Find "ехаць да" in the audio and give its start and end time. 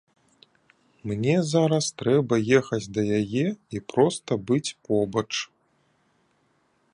2.59-3.03